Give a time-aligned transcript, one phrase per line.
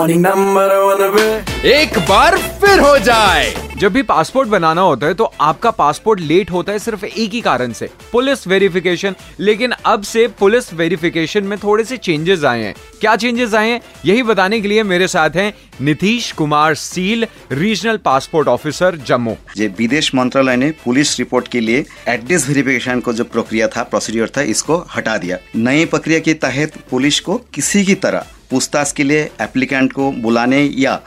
[0.00, 3.48] morning number one पे एक बार फिर हो जाए।
[3.78, 7.40] जब भी पासपोर्ट बनाना होता है तो आपका पासपोर्ट लेट होता है सिर्फ़ एक ही
[7.40, 12.74] कारण से। पुलिस वेरिफिकेशन लेकिन अब से पुलिस वेरिफिकेशन में थोड़े से चेंजेस आए हैं।
[13.00, 13.80] क्या चेंजेस आए हैं?
[14.04, 19.36] यही बताने के लिए मेरे साथ हैं Nitish Kumar Seel regional passport officer Jammu.
[19.56, 24.32] जे विदेश मंत्रालय ने पुलिस रिपोर्ट के लिए एड्रेस वेरिफिकेशन को जो प्रक्रिया था प्रोसीड्योर
[24.36, 29.04] था इसको हटा दिया। नई प्रक्रिया के तहत पुलिस को किसी की तरह पूछताछ के
[29.04, 31.00] लिए एप्लीकेंट को बुलाने या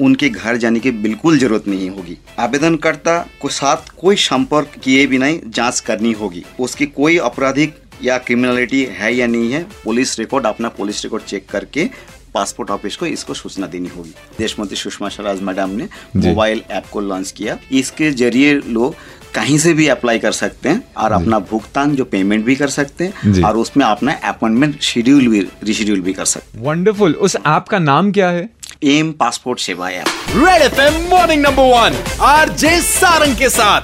[0.00, 5.18] उनके घर जाने की बिल्कुल ज़रूरत नहीं होगी। आवेदनकर्ता को साथ कोई संपर्क किए भी
[5.18, 10.46] नहीं जाँच करनी होगी। उसकी कोई आपराधिक या क्रिमिनलिटी है या नहीं है पुलिस रिकॉर्ड
[10.46, 11.88] अपना पुलिस रिकॉर्ड चेक करके
[12.34, 16.86] पासपोर्ट ऑफ़िस को इसको सूचना देनी होगी। देश मंत्री सुषमा स्वराज मैडम ने मोबाइल ऐप
[16.92, 18.94] को लॉन्च किया। इसके ज़रिए लोग
[19.34, 23.04] कहीं से भी अप्लाई कर सकते हैं और अपना भुगतान जो पेमेंट भी कर सकते
[23.04, 27.68] हैं और उसमें अपना अपॉइंटमेंट शेड्यूल भी रिशेड्यूल भी कर सकते हैं। वंडरफुल उस ऐप
[27.68, 28.48] का नाम क्या है?
[28.84, 30.06] M passport Seva app.
[30.36, 33.80] Red F M morning number one R J Sarang के साथ।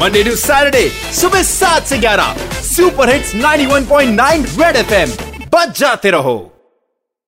[0.00, 5.10] मंडे टू सैटरडे सुबह सात से ग्यारह। Super hits 91.9 red F M
[5.54, 6.51] बच जाते रहो।